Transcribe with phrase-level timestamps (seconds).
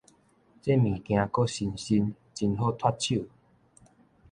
[0.03, 0.15] 這物件閣
[1.45, 3.27] 新新，真好脫手